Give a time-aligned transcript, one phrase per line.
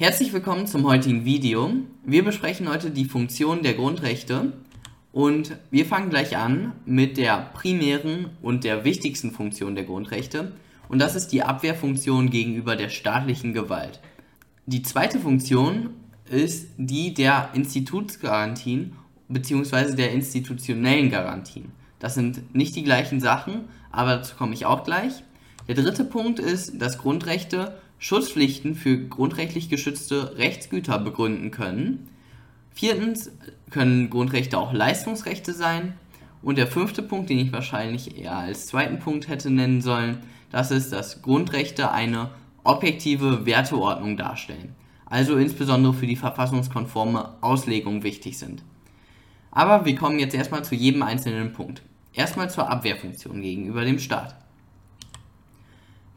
[0.00, 1.72] Herzlich willkommen zum heutigen Video.
[2.06, 4.54] Wir besprechen heute die Funktion der Grundrechte
[5.12, 10.52] und wir fangen gleich an mit der primären und der wichtigsten Funktion der Grundrechte
[10.88, 14.00] und das ist die Abwehrfunktion gegenüber der staatlichen Gewalt.
[14.64, 15.90] Die zweite Funktion
[16.30, 18.96] ist die der Institutsgarantien
[19.28, 19.96] bzw.
[19.96, 21.72] der institutionellen Garantien.
[21.98, 25.12] Das sind nicht die gleichen Sachen, aber dazu komme ich auch gleich.
[25.68, 32.08] Der dritte Punkt ist, dass Grundrechte Schutzpflichten für grundrechtlich geschützte Rechtsgüter begründen können.
[32.72, 33.30] Viertens
[33.68, 35.94] können Grundrechte auch Leistungsrechte sein.
[36.42, 40.70] Und der fünfte Punkt, den ich wahrscheinlich eher als zweiten Punkt hätte nennen sollen, das
[40.70, 42.30] ist, dass Grundrechte eine
[42.64, 44.74] objektive Werteordnung darstellen,
[45.04, 48.62] also insbesondere für die verfassungskonforme Auslegung wichtig sind.
[49.50, 51.82] Aber wir kommen jetzt erstmal zu jedem einzelnen Punkt.
[52.14, 54.36] Erstmal zur Abwehrfunktion gegenüber dem Staat.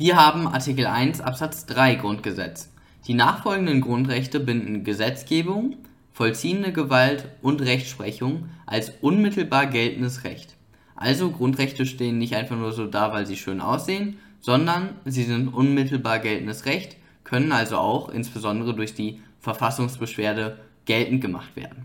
[0.00, 2.72] Wir haben Artikel 1 Absatz 3 Grundgesetz.
[3.06, 5.76] Die nachfolgenden Grundrechte binden Gesetzgebung,
[6.14, 10.56] vollziehende Gewalt und Rechtsprechung als unmittelbar geltendes Recht.
[10.96, 15.48] Also Grundrechte stehen nicht einfach nur so da, weil sie schön aussehen, sondern sie sind
[15.48, 21.84] unmittelbar geltendes Recht, können also auch insbesondere durch die Verfassungsbeschwerde geltend gemacht werden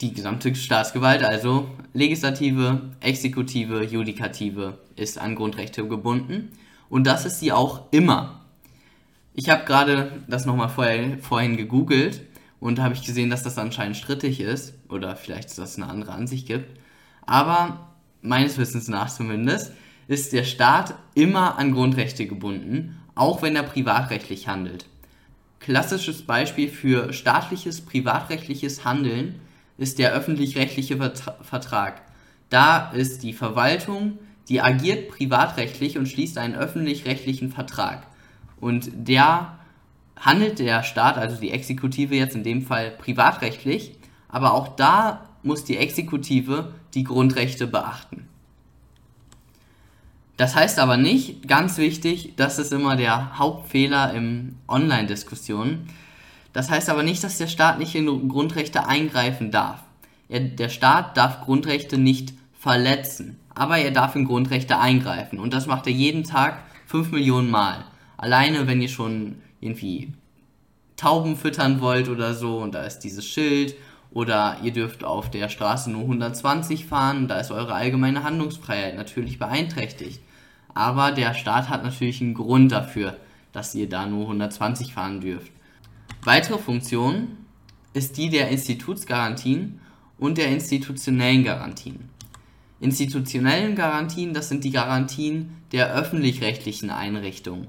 [0.00, 6.52] die gesamte Staatsgewalt, also Legislative, Exekutive, Judikative, ist an Grundrechte gebunden.
[6.88, 8.44] Und das ist sie auch immer.
[9.34, 12.22] Ich habe gerade das nochmal vorher, vorhin gegoogelt
[12.60, 16.12] und habe ich gesehen, dass das anscheinend strittig ist oder vielleicht, dass es eine andere
[16.12, 16.78] Ansicht gibt.
[17.26, 17.88] Aber
[18.22, 19.72] meines Wissens nach zumindest
[20.06, 24.86] ist der Staat immer an Grundrechte gebunden, auch wenn er privatrechtlich handelt.
[25.60, 29.40] Klassisches Beispiel für staatliches privatrechtliches Handeln
[29.78, 30.96] ist der öffentlich-rechtliche
[31.42, 32.02] Vertrag.
[32.50, 38.06] Da ist die Verwaltung, die agiert privatrechtlich und schließt einen öffentlich-rechtlichen Vertrag.
[38.60, 39.58] Und der
[40.16, 43.94] handelt der Staat, also die Exekutive jetzt in dem Fall privatrechtlich,
[44.28, 48.28] aber auch da muss die Exekutive die Grundrechte beachten.
[50.36, 55.88] Das heißt aber nicht, ganz wichtig, das ist immer der Hauptfehler im Online-Diskussionen,
[56.58, 59.80] das heißt aber nicht, dass der Staat nicht in Grundrechte eingreifen darf.
[60.28, 65.38] Er, der Staat darf Grundrechte nicht verletzen, aber er darf in Grundrechte eingreifen.
[65.38, 67.84] Und das macht er jeden Tag 5 Millionen Mal.
[68.16, 70.14] Alleine, wenn ihr schon irgendwie
[70.96, 73.76] Tauben füttern wollt oder so und da ist dieses Schild
[74.10, 79.38] oder ihr dürft auf der Straße nur 120 fahren, da ist eure allgemeine Handlungsfreiheit natürlich
[79.38, 80.20] beeinträchtigt.
[80.74, 83.16] Aber der Staat hat natürlich einen Grund dafür,
[83.52, 85.52] dass ihr da nur 120 fahren dürft.
[86.28, 87.38] Weitere Funktion
[87.94, 89.80] ist die der Institutsgarantien
[90.18, 92.10] und der institutionellen Garantien.
[92.80, 97.68] Institutionellen Garantien, das sind die Garantien der öffentlich-rechtlichen Einrichtungen,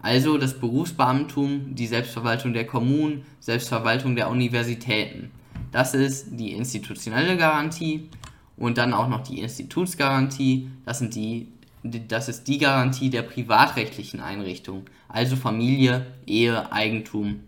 [0.00, 5.30] also das Berufsbeamtum, die Selbstverwaltung der Kommunen, Selbstverwaltung der Universitäten.
[5.70, 8.08] Das ist die institutionelle Garantie
[8.56, 11.48] und dann auch noch die Institutsgarantie, das, sind die,
[11.82, 17.40] das ist die Garantie der privatrechtlichen Einrichtungen, also Familie, Ehe, Eigentum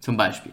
[0.00, 0.52] zum Beispiel.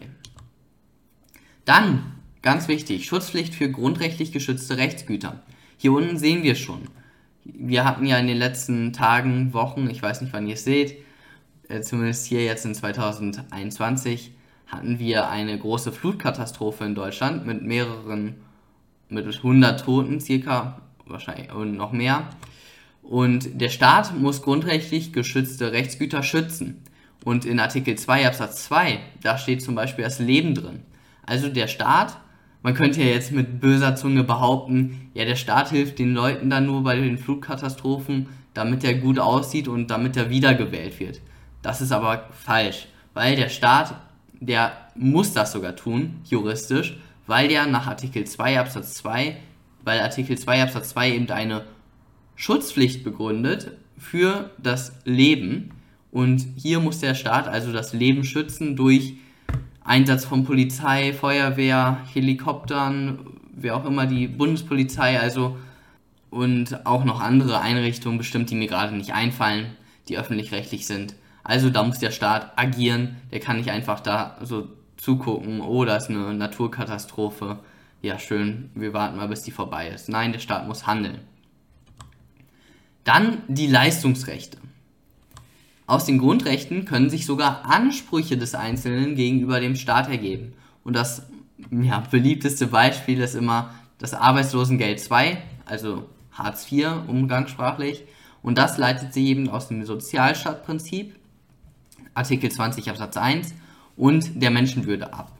[1.64, 5.42] Dann, ganz wichtig, Schutzpflicht für grundrechtlich geschützte Rechtsgüter.
[5.76, 6.88] Hier unten sehen wir schon.
[7.44, 10.98] Wir hatten ja in den letzten Tagen, Wochen, ich weiß nicht, wann ihr es seht,
[11.68, 14.32] äh, zumindest hier jetzt in 2021,
[14.66, 18.36] hatten wir eine große Flutkatastrophe in Deutschland mit mehreren,
[19.08, 22.28] mit 100 Toten circa, wahrscheinlich und noch mehr.
[23.02, 26.82] Und der Staat muss grundrechtlich geschützte Rechtsgüter schützen.
[27.24, 30.82] Und in Artikel 2 Absatz 2, da steht zum Beispiel das Leben drin.
[31.26, 32.16] Also der Staat,
[32.62, 36.66] man könnte ja jetzt mit böser Zunge behaupten, ja, der Staat hilft den Leuten dann
[36.66, 41.20] nur bei den Flugkatastrophen, damit er gut aussieht und damit er wiedergewählt wird.
[41.62, 43.94] Das ist aber falsch, weil der Staat,
[44.40, 49.36] der muss das sogar tun, juristisch, weil der nach Artikel 2 Absatz 2,
[49.84, 51.64] weil Artikel 2 Absatz 2 eben eine
[52.36, 55.70] Schutzpflicht begründet für das Leben
[56.10, 59.14] und hier muss der Staat also das Leben schützen durch
[59.84, 63.18] Einsatz von Polizei, Feuerwehr, Helikoptern,
[63.54, 65.56] wer auch immer, die Bundespolizei, also
[66.30, 69.66] und auch noch andere Einrichtungen bestimmt, die mir gerade nicht einfallen,
[70.08, 71.14] die öffentlich-rechtlich sind.
[71.42, 74.68] Also da muss der Staat agieren, der kann nicht einfach da so
[74.98, 77.60] zugucken, oh, da ist eine Naturkatastrophe,
[78.02, 80.08] ja schön, wir warten mal, bis die vorbei ist.
[80.08, 81.20] Nein, der Staat muss handeln.
[83.04, 84.58] Dann die Leistungsrechte.
[85.88, 90.52] Aus den Grundrechten können sich sogar Ansprüche des Einzelnen gegenüber dem Staat ergeben.
[90.84, 91.22] Und das
[91.70, 98.04] ja, beliebteste Beispiel ist immer das Arbeitslosengeld 2, also Hartz IV umgangssprachlich.
[98.42, 101.16] Und das leitet sich eben aus dem Sozialstaatprinzip
[102.12, 103.54] Artikel 20 Absatz 1
[103.96, 105.32] und der Menschenwürde ab.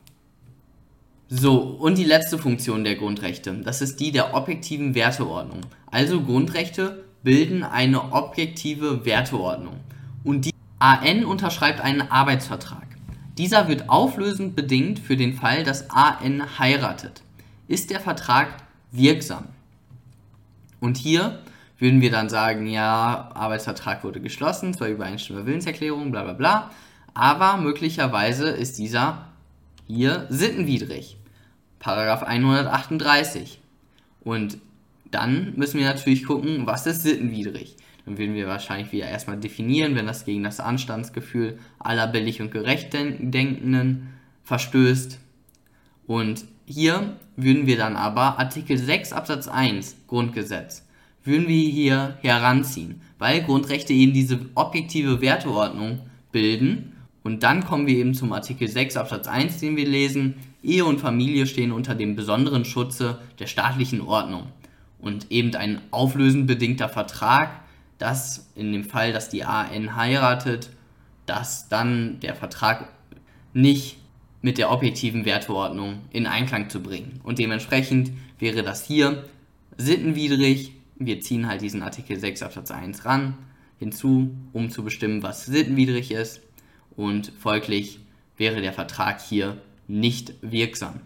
[1.29, 5.61] So, und die letzte Funktion der Grundrechte, das ist die der objektiven Werteordnung.
[5.91, 9.81] Also Grundrechte bilden eine objektive Werteordnung.
[10.29, 12.87] Und die AN unterschreibt einen Arbeitsvertrag.
[13.39, 17.23] Dieser wird auflösend bedingt für den Fall, dass AN heiratet.
[17.67, 18.49] Ist der Vertrag
[18.93, 19.47] wirksam?
[20.81, 21.39] Und hier
[21.79, 26.71] würden wir dann sagen, ja, Arbeitsvertrag wurde geschlossen, zwar Übereinstimmende Willenserklärung, bla bla bla,
[27.15, 29.29] aber möglicherweise ist dieser
[29.87, 31.17] hier sittenwidrig.
[31.79, 33.63] Paragraph 138.
[34.21, 34.59] Und
[35.11, 37.77] dann müssen wir natürlich gucken, was ist sittenwidrig.
[38.09, 42.51] Dann würden wir wahrscheinlich wieder erstmal definieren, wenn das gegen das Anstandsgefühl aller billig und
[42.51, 44.15] gerecht Denkenden
[44.45, 45.19] verstößt.
[46.07, 50.87] Und hier würden wir dann aber Artikel 6 Absatz 1 Grundgesetz
[51.23, 56.01] würden wir hier heranziehen, weil Grundrechte eben diese objektive Werteordnung
[56.33, 56.95] bilden.
[57.23, 60.37] Und dann kommen wir eben zum Artikel 6 Absatz 1, den wir lesen.
[60.63, 64.45] Ehe und Familie stehen unter dem besonderen Schutze der staatlichen Ordnung.
[64.99, 67.68] Und eben ein auflösend bedingter Vertrag,
[67.99, 70.71] dass in dem Fall, dass die AN heiratet,
[71.27, 72.89] dass dann der Vertrag
[73.53, 73.99] nicht
[74.41, 77.21] mit der objektiven Werteordnung in Einklang zu bringen.
[77.25, 79.25] Und dementsprechend wäre das hier
[79.77, 80.73] sittenwidrig.
[80.97, 83.35] Wir ziehen halt diesen Artikel 6 Absatz 1 ran
[83.79, 86.41] hinzu, um zu bestimmen, was sittenwidrig ist.
[86.97, 88.01] Und folglich
[88.37, 91.01] wäre der Vertrag hier nicht wirksam.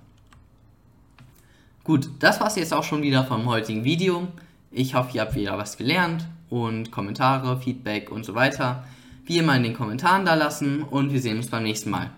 [1.85, 4.29] Gut, das war es jetzt auch schon wieder vom heutigen Video.
[4.71, 8.85] Ich hoffe, ihr habt wieder was gelernt und Kommentare, Feedback und so weiter.
[9.25, 12.11] Wie immer in den Kommentaren da lassen und wir sehen uns beim nächsten Mal.